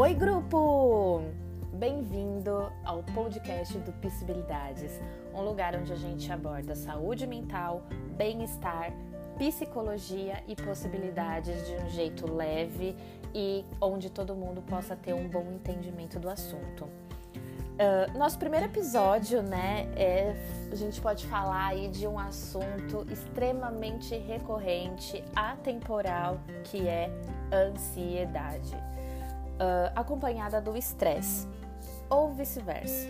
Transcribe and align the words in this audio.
Oi, 0.00 0.14
grupo! 0.14 1.20
Bem-vindo 1.74 2.72
ao 2.86 3.02
podcast 3.02 3.76
do 3.80 3.92
Possibilidades, 3.92 4.98
um 5.34 5.42
lugar 5.42 5.76
onde 5.76 5.92
a 5.92 5.96
gente 5.96 6.32
aborda 6.32 6.74
saúde 6.74 7.26
mental, 7.26 7.82
bem-estar, 8.16 8.94
psicologia 9.36 10.42
e 10.48 10.56
possibilidades 10.56 11.66
de 11.66 11.74
um 11.74 11.90
jeito 11.90 12.32
leve 12.32 12.96
e 13.34 13.62
onde 13.78 14.08
todo 14.08 14.34
mundo 14.34 14.62
possa 14.62 14.96
ter 14.96 15.12
um 15.12 15.28
bom 15.28 15.44
entendimento 15.52 16.18
do 16.18 16.30
assunto. 16.30 16.84
Uh, 16.84 18.18
nosso 18.18 18.38
primeiro 18.38 18.64
episódio, 18.64 19.42
né, 19.42 19.86
é, 19.96 20.34
a 20.72 20.76
gente 20.76 20.98
pode 20.98 21.26
falar 21.26 21.66
aí 21.66 21.88
de 21.88 22.06
um 22.06 22.18
assunto 22.18 23.06
extremamente 23.12 24.16
recorrente, 24.16 25.22
atemporal, 25.36 26.40
que 26.64 26.88
é 26.88 27.10
ansiedade, 27.52 28.74
uh, 29.60 29.92
acompanhada 29.94 30.60
do 30.60 30.76
estresse, 30.76 31.46
ou 32.08 32.30
vice-versa. 32.30 33.06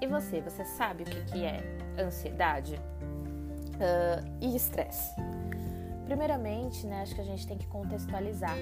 E 0.00 0.06
você, 0.06 0.40
você 0.40 0.64
sabe 0.64 1.02
o 1.02 1.06
que, 1.06 1.20
que 1.24 1.44
é 1.44 1.62
ansiedade 1.98 2.76
uh, 2.76 4.24
e 4.40 4.56
estresse? 4.56 5.14
Primeiramente, 6.06 6.86
né, 6.86 7.02
acho 7.02 7.14
que 7.14 7.20
a 7.20 7.24
gente 7.24 7.46
tem 7.46 7.58
que 7.58 7.66
contextualizar 7.66 8.56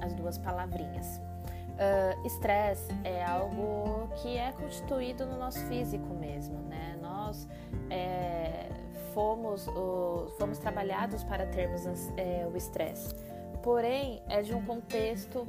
as 0.00 0.14
duas 0.14 0.38
palavrinhas. 0.38 1.20
Estresse 2.24 2.92
uh, 2.92 3.00
é 3.02 3.24
algo 3.24 4.08
que 4.22 4.36
é 4.36 4.52
constituído 4.52 5.26
no 5.26 5.36
nosso 5.36 5.58
físico 5.66 6.14
mesmo, 6.14 6.56
né? 6.68 6.96
Nós 7.02 7.48
é, 7.90 8.68
fomos, 9.12 9.66
uh, 9.66 10.32
fomos 10.38 10.58
trabalhados 10.58 11.24
para 11.24 11.46
termos 11.46 11.84
é, 12.16 12.46
o 12.46 12.56
estresse, 12.56 13.12
porém 13.60 14.22
é 14.28 14.40
de 14.40 14.54
um 14.54 14.64
contexto 14.64 15.46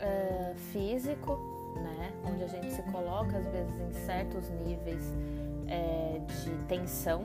uh, 0.00 0.54
físico, 0.72 1.38
né? 1.76 2.12
Onde 2.24 2.44
a 2.44 2.48
gente 2.48 2.70
se 2.70 2.82
coloca 2.84 3.36
às 3.36 3.46
vezes 3.46 3.80
em 3.80 3.92
certos 4.04 4.48
níveis 4.50 5.04
é, 5.68 6.20
de 6.42 6.50
tensão, 6.66 7.24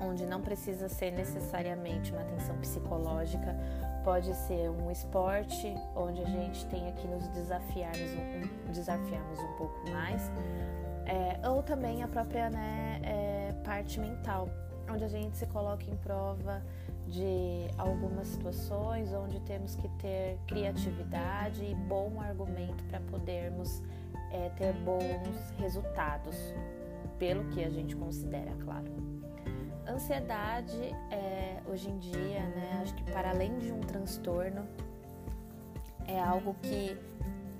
onde 0.00 0.26
não 0.26 0.40
precisa 0.40 0.88
ser 0.88 1.10
necessariamente 1.10 2.12
uma 2.12 2.24
tensão 2.24 2.56
psicológica 2.58 3.56
Pode 4.04 4.34
ser 4.34 4.68
um 4.68 4.90
esporte 4.90 5.76
onde 5.94 6.22
a 6.22 6.24
gente 6.24 6.66
tenha 6.66 6.90
que 6.92 7.06
nos 7.06 7.28
desafiarmos 7.28 8.10
um, 8.10 8.72
desafiarmos 8.72 9.38
um 9.38 9.52
pouco 9.56 9.90
mais, 9.90 10.28
é, 11.06 11.48
ou 11.48 11.62
também 11.62 12.02
a 12.02 12.08
própria 12.08 12.50
né, 12.50 13.00
é, 13.04 13.54
parte 13.64 14.00
mental, 14.00 14.48
onde 14.90 15.04
a 15.04 15.08
gente 15.08 15.36
se 15.36 15.46
coloca 15.46 15.84
em 15.88 15.96
prova 15.98 16.60
de 17.12 17.68
algumas 17.76 18.26
situações 18.28 19.12
onde 19.12 19.38
temos 19.40 19.76
que 19.76 19.86
ter 20.00 20.38
criatividade 20.46 21.62
e 21.62 21.74
bom 21.74 22.18
argumento 22.18 22.82
para 22.84 23.00
podermos 23.00 23.82
é, 24.30 24.48
ter 24.56 24.72
bons 24.72 25.50
resultados, 25.58 26.34
pelo 27.18 27.44
que 27.50 27.62
a 27.62 27.68
gente 27.68 27.94
considera, 27.94 28.50
claro. 28.64 28.90
Ansiedade, 29.86 30.72
é, 31.10 31.60
hoje 31.66 31.90
em 31.90 31.98
dia, 31.98 32.40
né, 32.40 32.80
acho 32.80 32.94
que 32.94 33.04
para 33.04 33.30
além 33.30 33.58
de 33.58 33.70
um 33.70 33.80
transtorno, 33.80 34.66
é 36.06 36.18
algo 36.18 36.54
que 36.62 36.96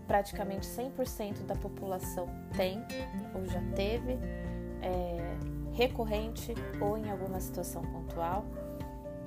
praticamente 0.07 0.67
100% 0.67 1.45
da 1.45 1.55
população 1.55 2.27
tem 2.57 2.83
ou 3.35 3.45
já 3.45 3.61
teve, 3.77 4.19
é, 4.81 5.37
recorrente 5.75 6.55
ou 6.81 6.97
em 6.97 7.11
alguma 7.11 7.39
situação 7.39 7.83
pontual. 7.83 8.45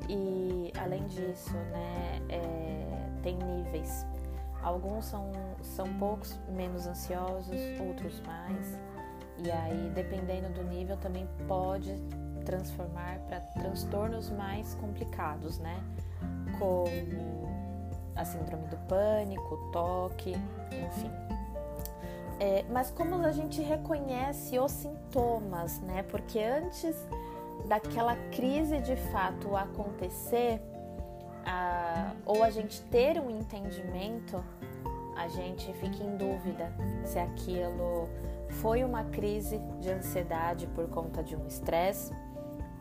E 0.09 0.71
além 0.79 1.05
disso, 1.07 1.53
né, 1.53 2.21
é, 2.29 3.21
tem 3.21 3.37
níveis. 3.37 4.05
Alguns 4.61 5.05
são, 5.05 5.31
são 5.61 5.93
poucos 5.99 6.39
menos 6.49 6.87
ansiosos, 6.87 7.55
outros 7.79 8.19
mais. 8.21 8.79
E 9.37 9.51
aí, 9.51 9.91
dependendo 9.93 10.49
do 10.49 10.63
nível, 10.63 10.97
também 10.97 11.27
pode 11.47 11.93
transformar 12.45 13.19
para 13.27 13.39
transtornos 13.41 14.29
mais 14.31 14.75
complicados, 14.75 15.59
né? 15.59 15.83
Como 16.57 17.49
a 18.15 18.23
síndrome 18.23 18.67
do 18.67 18.77
pânico, 18.87 19.57
toque, 19.71 20.31
enfim. 20.31 21.11
É, 22.39 22.63
mas 22.69 22.91
como 22.91 23.15
a 23.25 23.31
gente 23.31 23.61
reconhece 23.61 24.57
os 24.59 24.71
sintomas, 24.71 25.79
né? 25.81 26.03
Porque 26.03 26.39
antes 26.39 26.95
daquela 27.67 28.15
crise 28.31 28.79
de 28.79 28.95
fato 28.95 29.55
acontecer, 29.55 30.61
a, 31.45 32.13
ou 32.25 32.43
a 32.43 32.49
gente 32.49 32.81
ter 32.83 33.19
um 33.19 33.29
entendimento, 33.29 34.43
a 35.15 35.27
gente 35.27 35.71
fica 35.73 36.03
em 36.03 36.17
dúvida 36.17 36.71
se 37.05 37.17
aquilo 37.17 38.09
foi 38.61 38.83
uma 38.83 39.03
crise 39.05 39.59
de 39.79 39.89
ansiedade 39.89 40.67
por 40.67 40.87
conta 40.89 41.23
de 41.23 41.35
um 41.35 41.47
estresse 41.47 42.13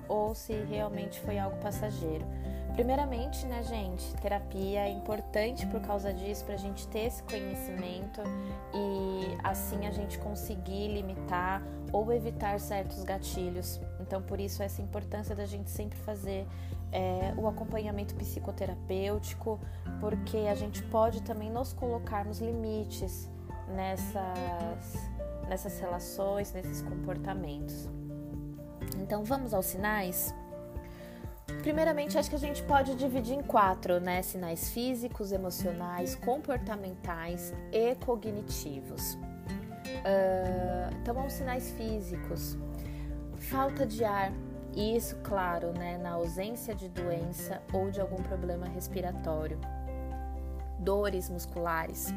ou 0.08 0.34
se 0.34 0.52
realmente 0.52 1.20
foi 1.20 1.38
algo 1.38 1.56
passageiro. 1.58 2.26
Primeiramente, 2.74 3.46
né, 3.46 3.62
gente, 3.62 4.12
terapia 4.16 4.80
é 4.80 4.90
importante 4.90 5.64
por 5.66 5.80
causa 5.80 6.12
disso, 6.12 6.44
para 6.44 6.54
a 6.54 6.58
gente 6.58 6.88
ter 6.88 7.06
esse 7.06 7.22
conhecimento 7.22 8.20
e 8.74 9.38
assim 9.44 9.86
a 9.86 9.92
gente 9.92 10.18
conseguir 10.18 10.88
limitar 10.88 11.62
ou 11.92 12.12
evitar 12.12 12.58
certos 12.58 13.04
gatilhos. 13.04 13.80
Então, 14.00 14.20
por 14.20 14.40
isso, 14.40 14.60
essa 14.60 14.82
importância 14.82 15.36
da 15.36 15.46
gente 15.46 15.70
sempre 15.70 15.96
fazer 16.00 16.48
é, 16.90 17.32
o 17.36 17.46
acompanhamento 17.46 18.12
psicoterapêutico, 18.16 19.60
porque 20.00 20.38
a 20.38 20.54
gente 20.56 20.82
pode 20.82 21.22
também 21.22 21.50
nos 21.50 21.72
colocarmos 21.72 22.40
limites 22.40 23.30
nessas, 23.68 24.94
nessas 25.48 25.78
relações, 25.78 26.52
nesses 26.52 26.82
comportamentos. 26.82 27.88
Então 28.98 29.24
vamos 29.24 29.54
aos 29.54 29.66
sinais? 29.66 30.34
Primeiramente, 31.62 32.18
acho 32.18 32.30
que 32.30 32.36
a 32.36 32.38
gente 32.38 32.62
pode 32.62 32.94
dividir 32.94 33.34
em 33.34 33.42
quatro, 33.42 34.00
né? 34.00 34.22
Sinais 34.22 34.70
físicos, 34.70 35.32
emocionais, 35.32 36.14
comportamentais 36.14 37.52
e 37.72 37.94
cognitivos. 37.96 39.14
Uh, 39.14 40.94
então, 41.00 41.18
aos 41.18 41.32
sinais 41.32 41.70
físicos: 41.72 42.56
falta 43.36 43.86
de 43.86 44.04
ar, 44.04 44.32
e 44.74 44.96
isso, 44.96 45.16
claro, 45.22 45.72
né, 45.72 45.98
na 45.98 46.12
ausência 46.12 46.74
de 46.74 46.88
doença 46.88 47.62
ou 47.72 47.90
de 47.90 48.00
algum 48.00 48.22
problema 48.22 48.66
respiratório, 48.66 49.58
dores 50.78 51.30
musculares, 51.30 52.12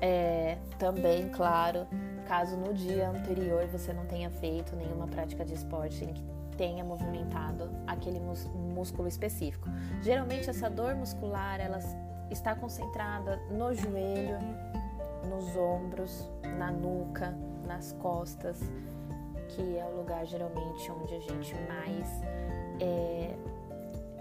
é, 0.00 0.58
também, 0.78 1.28
claro, 1.30 1.86
caso 2.28 2.56
no 2.56 2.74
dia 2.74 3.08
anterior 3.08 3.66
você 3.66 3.92
não 3.94 4.04
tenha 4.04 4.28
feito 4.28 4.76
nenhuma 4.76 5.06
prática 5.06 5.44
de 5.44 5.54
esporte 5.54 6.04
em 6.04 6.12
que 6.12 6.22
tenha 6.56 6.84
movimentado 6.84 7.70
aquele 7.86 8.20
músculo 8.20 9.08
específico. 9.08 9.68
Geralmente 10.02 10.50
essa 10.50 10.68
dor 10.68 10.94
muscular 10.94 11.60
ela 11.60 11.78
está 12.30 12.54
concentrada 12.54 13.36
no 13.50 13.74
joelho, 13.74 14.38
nos 15.28 15.56
ombros, 15.56 16.30
na 16.58 16.70
nuca, 16.70 17.34
nas 17.66 17.92
costas, 17.92 18.60
que 19.48 19.78
é 19.78 19.84
o 19.84 19.96
lugar 19.96 20.26
geralmente 20.26 20.90
onde 20.90 21.14
a 21.14 21.20
gente 21.20 21.54
mais 21.68 22.22
é, 22.80 23.34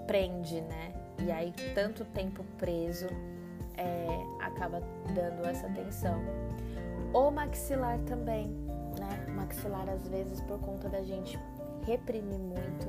prende, 0.07 0.61
né? 0.61 0.93
E 1.19 1.31
aí 1.31 1.53
tanto 1.73 2.05
tempo 2.05 2.43
preso 2.57 3.07
é, 3.77 4.07
acaba 4.41 4.81
dando 5.13 5.45
essa 5.45 5.67
tensão. 5.69 6.21
O 7.13 7.31
maxilar 7.31 7.99
também, 7.99 8.47
né? 8.99 9.25
O 9.27 9.31
maxilar 9.31 9.89
às 9.89 10.07
vezes 10.07 10.41
por 10.41 10.59
conta 10.59 10.89
da 10.89 11.01
gente 11.01 11.39
reprimir 11.85 12.39
muito, 12.39 12.87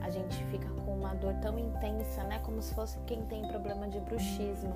a 0.00 0.10
gente 0.10 0.42
fica 0.44 0.68
com 0.84 0.96
uma 0.96 1.14
dor 1.14 1.34
tão 1.34 1.58
intensa, 1.58 2.22
né? 2.24 2.40
Como 2.44 2.62
se 2.62 2.74
fosse 2.74 2.98
quem 3.06 3.22
tem 3.26 3.46
problema 3.46 3.88
de 3.88 4.00
bruxismo, 4.00 4.74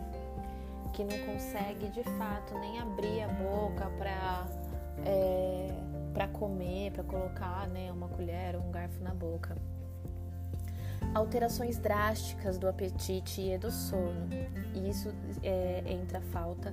que 0.92 1.04
não 1.04 1.18
consegue 1.26 1.88
de 1.88 2.02
fato 2.02 2.58
nem 2.58 2.78
abrir 2.78 3.22
a 3.22 3.28
boca 3.28 3.90
para 3.98 4.46
é, 5.06 5.68
para 6.12 6.28
comer, 6.28 6.92
para 6.92 7.02
colocar, 7.04 7.66
né, 7.68 7.90
uma 7.90 8.08
colher 8.08 8.54
ou 8.56 8.62
um 8.62 8.70
garfo 8.70 9.02
na 9.02 9.14
boca. 9.14 9.56
Alterações 11.14 11.78
drásticas 11.78 12.58
do 12.58 12.68
apetite 12.68 13.40
e 13.40 13.58
do 13.58 13.70
sono. 13.70 14.28
E 14.74 14.88
isso 14.88 15.12
é, 15.42 15.82
entra 15.86 16.18
a 16.18 16.22
falta 16.22 16.72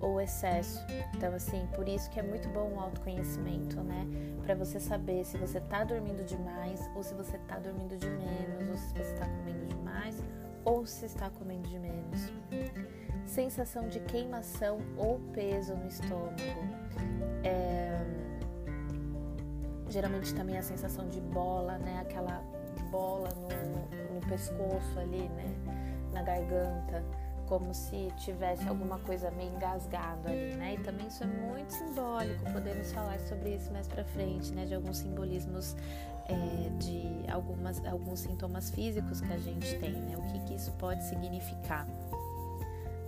ou 0.00 0.20
excesso. 0.20 0.84
Então, 1.14 1.34
assim, 1.34 1.66
por 1.74 1.88
isso 1.88 2.10
que 2.10 2.20
é 2.20 2.22
muito 2.22 2.48
bom 2.48 2.72
o 2.74 2.80
autoconhecimento, 2.80 3.80
né? 3.82 4.06
Para 4.44 4.54
você 4.54 4.78
saber 4.78 5.24
se 5.24 5.38
você 5.38 5.60
tá 5.60 5.84
dormindo 5.84 6.24
demais 6.24 6.88
ou 6.94 7.02
se 7.02 7.14
você 7.14 7.38
tá 7.38 7.58
dormindo 7.58 7.96
de 7.96 8.08
menos, 8.08 8.68
ou 8.68 8.76
se 8.76 8.92
você 8.94 9.14
tá 9.14 9.26
comendo 9.26 9.66
demais 9.66 10.22
ou 10.64 10.86
se 10.86 11.06
está 11.06 11.30
comendo 11.30 11.68
de 11.68 11.78
menos. 11.78 12.32
Sensação 13.26 13.88
de 13.88 14.00
queimação 14.00 14.78
ou 14.96 15.18
peso 15.32 15.74
no 15.74 15.86
estômago. 15.86 16.36
É... 17.42 17.98
Geralmente 19.88 20.34
também 20.34 20.58
a 20.58 20.62
sensação 20.62 21.08
de 21.08 21.20
bola, 21.20 21.78
né? 21.78 22.00
Aquela 22.00 22.42
bola 22.90 23.28
no, 23.34 24.14
no 24.14 24.20
pescoço 24.26 24.98
ali, 24.98 25.28
né? 25.28 25.54
Na 26.12 26.22
garganta 26.22 27.04
como 27.48 27.72
se 27.74 28.12
tivesse 28.16 28.66
alguma 28.68 28.98
coisa 29.00 29.30
meio 29.30 29.54
engasgado 29.54 30.28
ali, 30.28 30.54
né? 30.54 30.74
E 30.74 30.78
também 30.82 31.06
isso 31.06 31.22
é 31.22 31.26
muito 31.26 31.70
simbólico, 31.70 32.44
podemos 32.52 32.92
falar 32.92 33.18
sobre 33.20 33.54
isso 33.54 33.72
mais 33.72 33.86
para 33.86 34.04
frente, 34.04 34.52
né? 34.52 34.64
De 34.64 34.74
alguns 34.74 34.98
simbolismos 34.98 35.76
é, 36.26 36.68
de 36.78 37.30
algumas, 37.30 37.84
alguns 37.86 38.20
sintomas 38.20 38.70
físicos 38.70 39.20
que 39.20 39.32
a 39.32 39.38
gente 39.38 39.78
tem, 39.78 39.92
né? 39.92 40.16
O 40.16 40.22
que, 40.32 40.40
que 40.40 40.54
isso 40.54 40.72
pode 40.72 41.04
significar? 41.04 41.86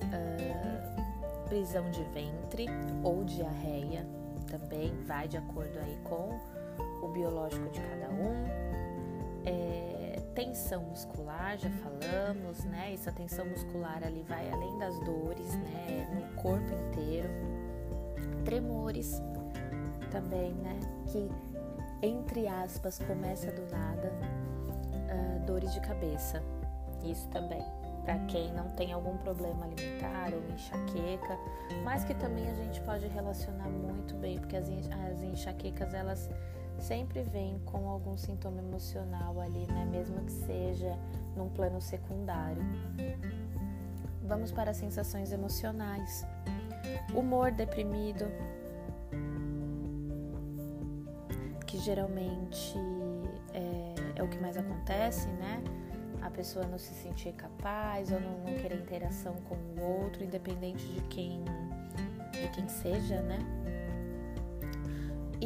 Uh, 0.02 1.46
prisão 1.48 1.90
de 1.90 2.02
ventre 2.04 2.66
ou 3.02 3.24
diarreia 3.24 4.06
também 4.46 4.92
vai 5.06 5.28
de 5.28 5.36
acordo 5.36 5.78
aí 5.78 5.98
com 6.04 6.38
o 7.02 7.08
biológico 7.08 7.68
de 7.70 7.80
cada 7.80 8.08
um. 8.10 8.46
É, 9.44 9.95
tensão 10.36 10.82
muscular, 10.82 11.56
já 11.56 11.70
falamos, 11.70 12.62
né? 12.66 12.92
Essa 12.92 13.10
tensão 13.10 13.46
muscular 13.46 14.04
ali 14.04 14.22
vai 14.28 14.48
além 14.52 14.78
das 14.78 15.00
dores, 15.00 15.56
né? 15.56 16.06
No 16.14 16.42
corpo 16.42 16.72
inteiro. 16.74 17.28
Tremores 18.44 19.20
também, 20.12 20.52
né? 20.52 20.78
Que 21.06 21.28
entre 22.02 22.46
aspas 22.46 22.98
começa 22.98 23.50
do 23.50 23.62
nada. 23.72 24.12
Uh, 24.92 25.46
dores 25.46 25.72
de 25.72 25.80
cabeça, 25.80 26.42
isso 27.02 27.26
também. 27.30 27.64
Para 28.04 28.18
quem 28.26 28.52
não 28.52 28.68
tem 28.72 28.92
algum 28.92 29.16
problema 29.16 29.64
alimentar 29.64 30.32
ou 30.34 30.54
enxaqueca, 30.54 31.38
mas 31.82 32.04
que 32.04 32.14
também 32.14 32.48
a 32.48 32.54
gente 32.54 32.80
pode 32.82 33.06
relacionar 33.08 33.68
muito 33.68 34.14
bem, 34.16 34.38
porque 34.38 34.56
as, 34.56 34.68
as 34.68 35.22
enxaquecas 35.22 35.94
elas 35.94 36.28
sempre 36.78 37.22
vem 37.22 37.58
com 37.64 37.88
algum 37.88 38.16
sintoma 38.16 38.58
emocional 38.58 39.40
ali, 39.40 39.66
né? 39.66 39.84
Mesmo 39.90 40.20
que 40.24 40.32
seja 40.32 40.96
num 41.36 41.48
plano 41.48 41.80
secundário. 41.80 42.62
Vamos 44.22 44.50
para 44.50 44.70
as 44.70 44.76
sensações 44.76 45.32
emocionais. 45.32 46.26
Humor 47.14 47.52
deprimido, 47.52 48.26
que 51.66 51.78
geralmente 51.78 52.74
é, 53.52 54.20
é, 54.20 54.22
o 54.22 54.28
que 54.28 54.38
mais 54.38 54.56
acontece, 54.56 55.28
né? 55.28 55.62
A 56.22 56.30
pessoa 56.30 56.66
não 56.66 56.78
se 56.78 56.92
sentir 56.94 57.32
capaz 57.34 58.10
ou 58.10 58.20
não, 58.20 58.38
não 58.38 58.54
querer 58.54 58.80
interação 58.80 59.34
com 59.48 59.54
o 59.54 60.02
outro, 60.02 60.24
independente 60.24 60.84
de 60.86 61.00
quem, 61.02 61.44
de 62.32 62.48
quem 62.52 62.68
seja, 62.68 63.20
né? 63.22 63.38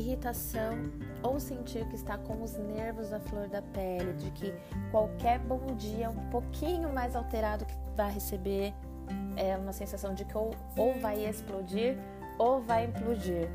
Irritação 0.00 0.90
ou 1.22 1.38
sentir 1.38 1.86
que 1.86 1.94
está 1.94 2.18
com 2.18 2.42
os 2.42 2.56
nervos 2.56 3.12
à 3.12 3.20
flor 3.20 3.48
da 3.48 3.62
pele, 3.62 4.12
de 4.14 4.30
que 4.32 4.52
qualquer 4.90 5.38
bom 5.38 5.74
dia 5.76 6.10
um 6.10 6.30
pouquinho 6.30 6.92
mais 6.92 7.14
alterado 7.14 7.64
que 7.64 7.74
vai 7.96 8.10
receber 8.10 8.74
é 9.36 9.56
uma 9.56 9.72
sensação 9.72 10.14
de 10.14 10.24
que 10.24 10.36
ou, 10.36 10.50
ou 10.76 10.94
vai 11.00 11.24
explodir 11.24 11.98
ou 12.38 12.60
vai 12.60 12.86
implodir. 12.86 13.48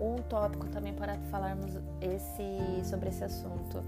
Um 0.00 0.16
tópico 0.16 0.68
também 0.68 0.94
para 0.94 1.18
falarmos 1.30 1.72
esse, 2.00 2.88
sobre 2.88 3.08
esse 3.08 3.24
assunto. 3.24 3.82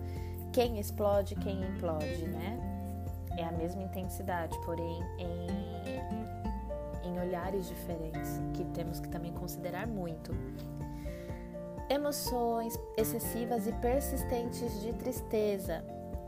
Quem 0.52 0.81
explode, 0.81 1.37
quem 1.37 1.62
implode, 1.62 2.26
né? 2.26 2.58
É 3.38 3.44
a 3.44 3.52
mesma 3.52 3.82
intensidade, 3.82 4.58
porém 4.64 5.00
em, 5.19 7.08
em 7.08 7.20
olhares 7.20 7.69
diferentes, 7.69 8.40
que 8.54 8.64
temos 8.75 8.98
que 8.98 9.08
também 9.08 9.32
considerar 9.32 9.87
muito 9.87 10.32
emoções 11.90 12.78
excessivas 12.96 13.66
e 13.66 13.72
persistentes 13.72 14.81
de 14.81 14.92
tristeza. 14.92 15.84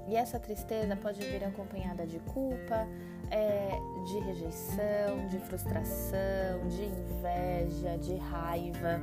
E 0.08 0.16
essa 0.16 0.38
tristeza 0.38 0.96
pode 0.96 1.20
vir 1.20 1.44
acompanhada 1.44 2.04
de 2.04 2.18
culpa, 2.18 2.88
é, 3.30 3.70
de 4.04 4.18
rejeição, 4.18 5.28
de 5.30 5.38
frustração, 5.38 6.66
de 6.68 6.84
inveja, 6.84 7.96
de 7.98 8.16
raiva. 8.16 9.00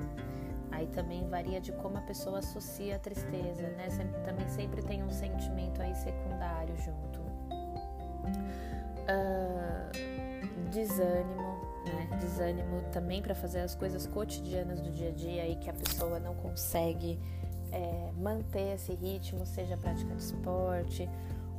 Aí 0.71 0.87
também 0.87 1.25
varia 1.29 1.61
de 1.61 1.71
como 1.71 1.97
a 1.97 2.01
pessoa 2.01 2.39
associa 2.39 2.97
a 2.97 2.99
tristeza, 2.99 3.69
né? 3.69 3.89
Sempre, 3.89 4.21
também 4.21 4.47
sempre 4.49 4.81
tem 4.83 5.01
um 5.01 5.09
sentimento 5.09 5.81
aí 5.81 5.95
secundário 5.95 6.75
junto. 6.77 7.19
Uh, 9.09 10.69
desânimo, 10.69 11.68
né? 11.93 12.17
Desânimo 12.19 12.81
também 12.91 13.21
para 13.21 13.35
fazer 13.35 13.59
as 13.59 13.75
coisas 13.75 14.05
cotidianas 14.07 14.81
do 14.81 14.91
dia 14.91 15.09
a 15.09 15.11
dia 15.11 15.47
e 15.47 15.55
que 15.55 15.69
a 15.69 15.73
pessoa 15.73 16.19
não 16.19 16.35
consegue 16.35 17.19
é, 17.71 18.11
manter 18.17 18.75
esse 18.75 18.93
ritmo, 18.93 19.45
seja 19.45 19.77
prática 19.77 20.13
de 20.15 20.21
esporte 20.21 21.09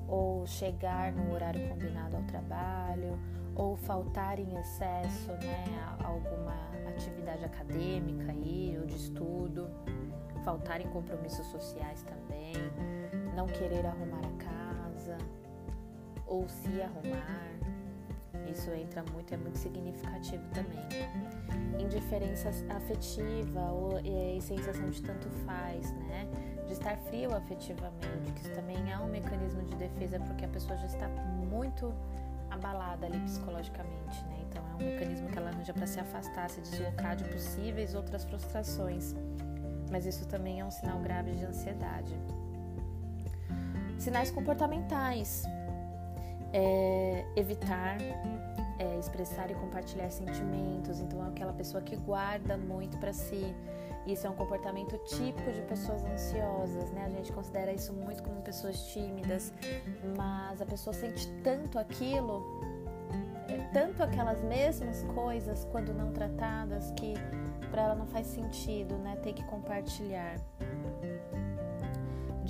ou 0.09 0.47
chegar 0.47 1.13
no 1.13 1.33
horário 1.33 1.69
combinado 1.69 2.17
ao 2.17 2.23
trabalho 2.25 3.19
ou 3.55 3.77
faltar 3.77 4.39
em 4.39 4.59
excesso, 4.59 5.31
né, 5.33 5.65
a 6.01 6.07
alguma 6.07 6.55
atividade 6.89 7.45
acadêmica 7.45 8.33
aí 8.33 8.77
ou 8.81 8.87
de 8.87 8.97
estudo, 8.97 9.71
faltar 10.45 10.81
em 10.81 10.89
compromissos 10.89 11.47
sociais 11.47 12.03
também, 12.03 12.55
não 13.35 13.47
querer 13.47 13.87
arrumar 13.87 14.21
a 14.21 14.45
casa 14.45 15.19
ou 16.27 16.49
se 16.49 16.81
arrumar 16.81 17.70
isso 18.49 18.71
entra 18.73 19.03
muito, 19.13 19.33
é 19.33 19.37
muito 19.37 19.59
significativo 19.59 20.43
também. 20.55 20.87
Indiferença 21.79 22.51
afetiva 22.75 23.61
ou 23.73 23.99
e, 24.01 24.41
sensação 24.41 24.89
de 24.91 25.03
tanto 25.03 25.29
faz, 25.45 25.93
né? 25.93 26.29
De 26.67 26.73
estar 26.73 26.97
frio 26.97 27.35
afetivamente, 27.35 28.33
que 28.35 28.41
isso 28.43 28.55
também 28.55 28.91
é 28.91 28.99
um 28.99 29.09
mecanismo 29.09 29.63
de 29.63 29.77
defesa 29.77 30.21
porque 30.21 30.45
a 30.45 30.49
pessoa 30.49 30.77
já 30.77 30.87
está 30.87 31.09
muito 31.09 31.93
abalada 32.51 33.07
ali 33.07 33.19
psicologicamente, 33.21 34.25
né? 34.25 34.39
Então 34.49 34.63
é 34.65 34.75
um 34.75 34.93
mecanismo 34.93 35.29
que 35.29 35.39
ela 35.39 35.51
arranja 35.51 35.73
para 35.73 35.87
se 35.87 36.01
afastar, 36.01 36.51
se 36.51 36.61
deslocar 36.61 37.17
de 37.17 37.25
possíveis 37.25 37.95
outras 37.95 38.25
frustrações. 38.25 39.15
Mas 39.91 40.07
isso 40.07 40.27
também 40.27 40.61
é 40.61 40.65
um 40.65 40.71
sinal 40.71 40.99
grave 41.01 41.33
de 41.33 41.45
ansiedade. 41.45 42.15
Sinais 43.99 44.31
comportamentais 44.31 45.45
é, 46.53 47.25
evitar 47.37 47.99
é, 48.81 48.99
expressar 48.99 49.51
e 49.51 49.55
compartilhar 49.55 50.11
sentimentos. 50.11 51.01
Então, 51.01 51.23
é 51.25 51.29
aquela 51.29 51.53
pessoa 51.53 51.83
que 51.83 51.95
guarda 51.97 52.57
muito 52.57 52.97
para 52.97 53.13
si. 53.13 53.55
Isso 54.07 54.27
é 54.27 54.31
um 54.31 54.35
comportamento 54.35 54.97
típico 55.05 55.53
de 55.53 55.61
pessoas 55.63 56.03
ansiosas, 56.07 56.91
né? 56.91 57.05
A 57.05 57.11
gente 57.11 57.31
considera 57.33 57.71
isso 57.71 57.93
muito 57.93 58.23
como 58.23 58.41
pessoas 58.41 58.83
tímidas, 58.87 59.53
mas 60.17 60.63
a 60.63 60.65
pessoa 60.65 60.95
sente 60.95 61.31
tanto 61.45 61.79
aquilo, 61.79 62.43
é, 63.47 63.59
tanto 63.75 64.03
aquelas 64.03 64.43
mesmas 64.43 65.03
coisas 65.15 65.67
quando 65.71 65.93
não 65.93 66.11
tratadas 66.13 66.91
que 66.93 67.13
para 67.71 67.83
ela 67.83 67.95
não 67.95 68.07
faz 68.07 68.27
sentido, 68.27 68.97
né? 68.97 69.17
Ter 69.23 69.35
que 69.35 69.45
compartilhar 69.45 70.37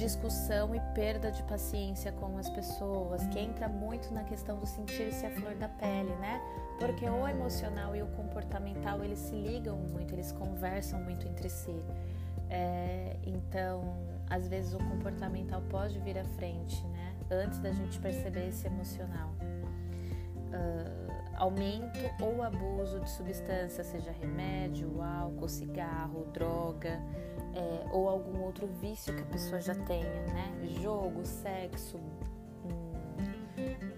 discussão 0.00 0.75
e 0.75 0.80
perda 0.95 1.30
de 1.30 1.42
paciência 1.42 2.11
com 2.12 2.38
as 2.38 2.49
pessoas, 2.49 3.26
que 3.26 3.38
entra 3.38 3.69
muito 3.69 4.12
na 4.12 4.25
questão 4.25 4.59
do 4.59 4.66
sentir-se 4.66 5.26
a 5.26 5.30
flor 5.30 5.54
da 5.57 5.69
pele, 5.69 6.14
né? 6.16 6.40
Porque 6.78 7.09
o 7.09 7.28
emocional 7.28 7.95
e 7.95 8.02
o 8.02 8.07
comportamental 8.09 9.04
eles 9.04 9.19
se 9.19 9.35
ligam 9.35 9.76
muito, 9.76 10.14
eles 10.14 10.33
conversam 10.33 11.00
muito 11.02 11.28
entre 11.28 11.50
si. 11.50 11.76
É, 12.49 13.16
então, 13.25 13.83
às 14.28 14.49
vezes 14.49 14.73
o 14.73 14.78
comportamental 14.78 15.61
pode 15.69 15.99
vir 16.00 16.19
à 16.19 16.25
frente, 16.25 16.83
né? 16.87 17.14
Antes 17.30 17.59
da 17.59 17.71
gente 17.71 18.00
perceber 18.00 18.49
esse 18.49 18.66
emocional. 18.66 19.30
Uh, 20.50 21.11
aumento 21.37 22.00
ou 22.21 22.42
abuso 22.42 23.00
de 23.00 23.11
substância, 23.11 23.85
seja 23.85 24.11
remédio, 24.11 25.00
álcool, 25.00 25.49
cigarro, 25.49 26.26
droga, 26.33 27.00
é, 27.54 27.88
ou 27.92 28.09
algum 28.09 28.42
outro 28.42 28.66
vício 28.66 29.14
que 29.14 29.23
a 29.23 29.26
pessoa 29.26 29.61
já 29.61 29.75
tenha, 29.75 30.26
né? 30.26 30.52
Jogo, 30.80 31.25
sexo. 31.25 31.99
Hum, 32.64 32.92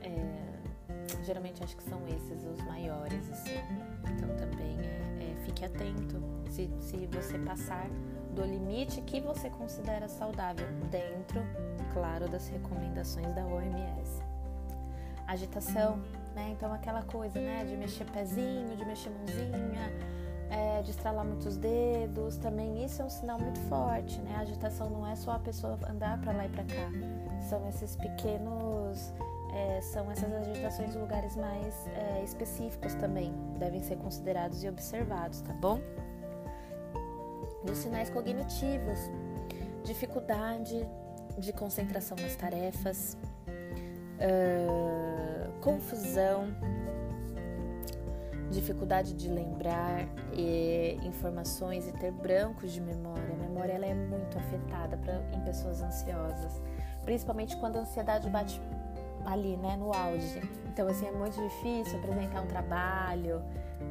é, 0.02 1.23
geralmente 1.25 1.62
acho 1.62 1.76
que 1.76 1.82
são 1.82 2.00
esses 2.09 2.44
os 2.44 2.61
maiores, 2.62 3.30
assim. 3.30 3.59
Então 4.14 4.28
também 4.37 4.78
é, 5.21 5.35
fique 5.44 5.64
atento 5.64 6.23
se, 6.50 6.71
se 6.80 7.06
você 7.06 7.38
passar 7.38 7.88
do 8.35 8.42
limite 8.42 9.00
que 9.02 9.21
você 9.21 9.50
considera 9.50 10.09
saudável, 10.09 10.66
dentro, 10.90 11.42
claro, 11.92 12.28
das 12.28 12.49
recomendações 12.49 13.35
da 13.35 13.44
OMS. 13.44 14.23
Agitação, 15.26 15.99
né? 16.35 16.50
Então 16.50 16.73
aquela 16.73 17.02
coisa, 17.02 17.38
né? 17.38 17.64
De 17.64 17.76
mexer 17.76 18.04
pezinho, 18.06 18.76
de 18.76 18.85
mexer 18.85 19.11
mãozinha 19.11 20.22
é, 20.52 20.82
de 20.82 20.90
estralar 20.90 21.25
muitos 21.25 21.56
dedos, 21.56 22.37
também 22.37 22.85
isso 22.85 23.00
é 23.00 23.04
um 23.06 23.11
sinal 23.11 23.38
muito 23.38 23.59
forte, 23.61 24.21
né? 24.21 24.37
A 24.37 24.40
agitação 24.40 24.90
não 24.90 25.06
é 25.06 25.16
só 25.16 25.32
a 25.32 25.38
pessoa 25.38 25.78
andar 25.88 26.21
para 26.21 26.32
lá 26.32 26.44
e 26.44 26.49
para 26.50 26.64
cá, 26.64 26.90
são 27.49 27.66
esses 27.68 27.97
pequenos, 27.97 29.14
é, 29.54 29.80
são 29.80 30.11
essas 30.11 30.30
agitações 30.30 30.94
em 30.94 30.99
lugares 30.99 31.37
mais 31.37 31.87
é, 31.88 32.23
específicos 32.23 32.94
também, 32.94 33.32
devem 33.59 33.82
ser 33.82 33.97
considerados 33.97 34.62
e 34.62 34.68
observados, 34.68 35.40
tá 35.40 35.54
bom? 35.54 35.80
Dos 37.64 37.78
sinais 37.78 38.11
cognitivos, 38.11 38.99
dificuldade 39.85 40.87
de 41.38 41.52
concentração 41.54 42.16
nas 42.21 42.37
tarefas, 42.37 43.16
uh, 44.18 45.61
confusão, 45.61 46.49
dificuldade 48.52 49.14
de 49.14 49.28
lembrar 49.28 50.06
e, 50.32 50.99
informações 51.02 51.88
e 51.88 51.92
ter 51.92 52.12
brancos 52.12 52.73
de 52.73 52.80
memória. 52.80 53.35
A 53.35 53.49
memória 53.49 53.73
ela 53.73 53.87
é 53.87 53.94
muito 53.94 54.38
afetada 54.38 54.97
pra, 54.97 55.21
em 55.32 55.40
pessoas 55.40 55.82
ansiosas, 55.82 56.61
principalmente 57.04 57.56
quando 57.56 57.76
a 57.76 57.80
ansiedade 57.80 58.28
bate 58.30 58.61
ali, 59.25 59.56
né, 59.56 59.76
no 59.76 59.92
auge. 59.92 60.40
Então, 60.66 60.88
assim, 60.88 61.06
é 61.06 61.12
muito 61.12 61.40
difícil 61.40 61.99
apresentar 61.99 62.42
um 62.42 62.47
trabalho, 62.47 63.42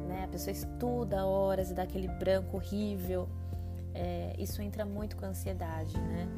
né? 0.08 0.24
A 0.24 0.28
pessoa 0.28 0.52
estuda 0.52 1.24
horas 1.24 1.70
e 1.70 1.74
dá 1.74 1.82
aquele 1.82 2.08
branco 2.08 2.56
horrível. 2.56 3.28
É, 3.94 4.34
isso 4.38 4.60
entra 4.62 4.84
muito 4.84 5.16
com 5.16 5.24
a 5.24 5.28
ansiedade, 5.28 5.96
né? 5.98 6.28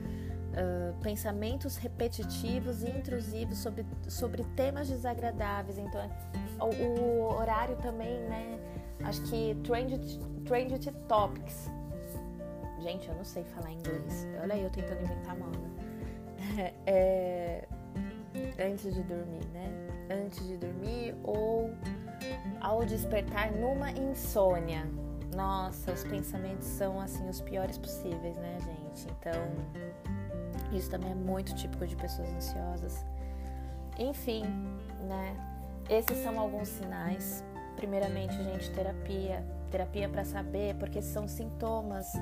Uh, 0.55 0.95
pensamentos 1.03 1.77
repetitivos 1.77 2.85
e 2.85 2.89
intrusivos 2.89 3.59
sobre, 3.59 3.85
sobre 4.09 4.45
temas 4.57 4.89
desagradáveis. 4.89 5.79
Então, 5.79 6.09
o, 6.61 6.67
o 6.67 7.37
horário 7.37 7.77
também, 7.77 8.21
né? 8.21 8.59
Acho 9.03 9.21
que 9.23 9.57
trend, 9.65 9.99
trend 10.45 10.93
topics. 11.09 11.71
Gente, 12.81 13.09
eu 13.09 13.15
não 13.15 13.25
sei 13.25 13.43
falar 13.45 13.73
inglês. 13.73 14.27
Olha 14.41 14.55
aí, 14.55 14.63
eu 14.63 14.71
tentando 14.71 15.03
inventar 15.03 15.37
moda. 15.37 15.59
É, 16.87 17.67
antes 18.61 18.95
de 18.95 19.03
dormir, 19.03 19.45
né? 19.53 19.69
Antes 20.11 20.47
de 20.47 20.57
dormir 20.59 21.15
ou 21.25 21.71
ao 22.61 22.85
despertar 22.85 23.51
numa 23.53 23.91
insônia. 23.91 24.87
Nossa, 25.35 25.93
os 25.93 26.05
pensamentos 26.05 26.67
são 26.67 27.01
assim 27.01 27.29
os 27.29 27.41
piores 27.41 27.79
possíveis, 27.79 28.37
né, 28.37 28.59
gente? 28.61 29.09
Então, 29.19 29.43
isso 30.77 30.91
também 30.91 31.13
é 31.13 31.15
muito 31.15 31.55
típico 31.55 31.87
de 31.87 31.97
pessoas 31.97 32.29
ansiosas. 32.33 33.05
Enfim, 33.99 34.45
né? 35.07 35.37
Esses 35.89 36.19
são 36.19 36.39
alguns 36.39 36.69
sinais. 36.69 37.45
Primeiramente, 37.77 38.35
gente, 38.43 38.71
terapia. 38.71 39.45
Terapia 39.71 40.09
para 40.09 40.25
saber, 40.25 40.77
porque 40.77 41.03
são 41.03 41.27
sintomas. 41.27 42.13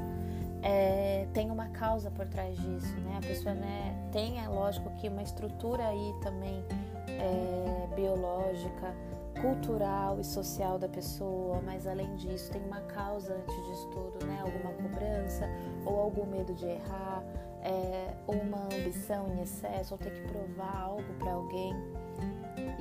É, 0.63 1.27
tem 1.35 1.51
uma 1.51 1.69
causa 1.69 2.11
por 2.11 2.27
trás 2.27 2.57
disso, 2.57 2.95
né? 3.01 3.19
A 3.19 3.27
pessoa 3.27 3.55
né, 3.55 4.09
tem, 4.13 4.43
é 4.43 4.49
lógico, 4.49 4.91
que 4.97 5.09
uma 5.09 5.23
estrutura 5.23 5.87
aí 5.89 6.15
também 6.23 6.65
é, 7.09 7.95
biológica, 7.95 8.95
cultural 9.41 10.21
e 10.21 10.25
social 10.25 10.79
da 10.79 10.89
pessoa, 10.89 11.61
mas 11.65 11.87
além 11.87 12.15
disso 12.17 12.51
tem 12.53 12.63
uma 12.63 12.81
causa 12.83 13.35
antes 13.35 13.67
disso 13.67 13.89
tudo, 13.91 14.25
né? 14.25 14.41
Alguma 14.41 14.73
cobrança 14.75 15.49
ou 15.85 15.99
algum 15.99 16.27
medo 16.27 16.55
de 16.55 16.67
errar, 16.67 17.23
é, 17.63 18.15
uma 18.27 18.65
ambição 18.65 19.29
em 19.29 19.43
excesso, 19.43 19.95
ou 19.95 19.99
ter 19.99 20.11
que 20.11 20.23
provar 20.23 20.83
algo 20.83 21.13
para 21.19 21.33
alguém. 21.33 21.75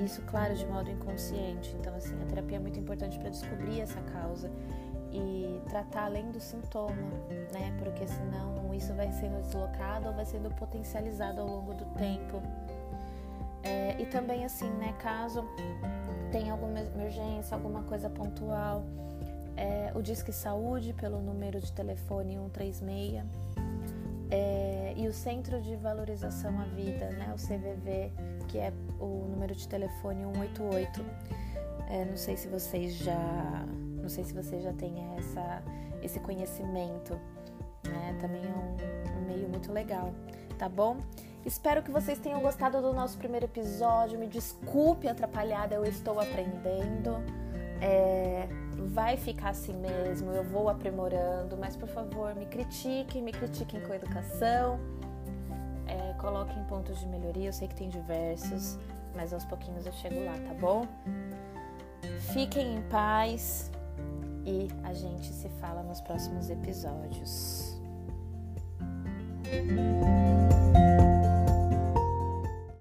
Isso, 0.04 0.22
claro, 0.24 0.56
de 0.56 0.66
modo 0.66 0.90
inconsciente. 0.90 1.76
Então, 1.80 1.96
assim, 1.96 2.16
a 2.22 2.26
terapia 2.26 2.58
é 2.58 2.60
muito 2.60 2.80
importante 2.80 3.18
para 3.20 3.30
descobrir 3.30 3.82
essa 3.82 4.02
causa 4.02 4.50
e 5.12 5.62
tratar 5.70 6.06
além 6.06 6.32
do 6.32 6.40
sintoma, 6.40 6.96
né? 7.54 7.76
Porque 7.80 8.08
senão 8.08 8.74
isso 8.74 8.94
vai 8.94 9.12
sendo 9.12 9.42
deslocado 9.42 10.08
ou 10.08 10.14
vai 10.14 10.26
sendo 10.26 10.50
potencializado 10.56 11.42
ao 11.42 11.48
longo 11.48 11.74
do 11.74 11.86
tempo. 11.98 12.42
É, 13.64 14.02
e 14.02 14.06
também, 14.08 14.44
assim, 14.44 14.70
né? 14.72 14.94
Caso 15.00 15.46
tenha 16.32 16.54
alguma 16.54 16.80
emergência, 16.80 17.56
alguma 17.56 17.84
coisa 17.84 18.10
pontual, 18.10 18.84
é, 19.58 19.92
o 19.94 20.02
Disque 20.02 20.32
Saúde 20.32 20.94
pelo 20.94 21.20
número 21.20 21.60
de 21.60 21.72
telefone 21.74 22.36
136 22.36 23.24
é, 24.32 24.94
e 24.96 25.08
o 25.08 25.14
Centro 25.14 25.62
de 25.62 25.76
Valorização 25.76 26.58
à 26.60 26.64
Vida, 26.64 27.10
né, 27.12 27.34
o 27.34 27.38
CVV, 27.38 28.12
que 28.48 28.58
é 28.58 28.72
o 29.00 29.28
número 29.30 29.54
de 29.54 29.68
telefone 29.68 30.24
188. 30.24 31.06
É, 31.90 32.06
não 32.06 32.16
sei 32.16 32.38
se 32.38 32.48
vocês 32.48 32.96
já, 32.96 33.66
não 34.02 34.08
sei 34.08 34.24
se 34.24 34.34
vocês 34.34 34.64
já 34.64 34.72
têm 34.72 34.94
essa, 35.18 35.62
esse 36.02 36.20
conhecimento, 36.22 37.20
né? 37.84 38.18
Também 38.22 38.42
é 38.46 39.18
um, 39.18 39.20
um 39.20 39.26
meio 39.28 39.50
muito 39.50 39.74
legal, 39.74 40.14
tá 40.58 40.70
bom? 40.70 40.98
Espero 41.46 41.84
que 41.84 41.92
vocês 41.92 42.18
tenham 42.20 42.40
gostado 42.40 42.82
do 42.82 42.94
nosso 42.94 43.18
primeiro 43.18 43.46
episódio. 43.46 44.18
Me 44.18 44.28
desculpe 44.28 45.10
atrapalhada, 45.10 45.76
eu 45.76 45.84
estou 45.84 46.20
aprendendo. 46.20 47.18
É, 47.82 48.48
vai 48.94 49.18
ficar 49.18 49.50
assim 49.50 49.74
mesmo, 49.74 50.32
eu 50.32 50.44
vou 50.44 50.70
aprimorando, 50.70 51.58
mas 51.58 51.76
por 51.76 51.88
favor, 51.90 52.36
me 52.36 52.46
critiquem, 52.46 53.22
me 53.22 53.32
critiquem 53.32 53.82
com 53.82 53.94
educação, 53.94 54.80
é, 55.88 56.14
coloquem 56.20 56.64
pontos 56.66 57.00
de 57.00 57.08
melhoria, 57.08 57.50
eu 57.50 57.54
sei 57.54 57.68
que 57.68 57.76
tem 57.76 57.90
diversos, 57.90 58.78
mas 59.16 59.34
aos 59.34 59.46
pouquinhos 59.46 59.86
eu 59.86 59.94
chego 59.94 60.24
lá, 60.24 60.34
tá 60.34 60.54
bom? 60.60 60.88
Fiquem 62.34 62.76
em 62.76 62.82
paz 62.84 63.72
e 64.46 64.68
a 64.84 64.94
gente 64.94 65.28
se 65.28 65.50
fala 65.60 65.84
nos 65.84 66.02
próximos 66.02 66.50
episódios. 66.50 67.80